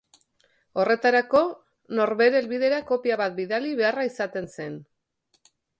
[0.83, 1.41] Horretarako,
[2.01, 4.85] norbere helbidera kopia bat bidali beharra izaten zen.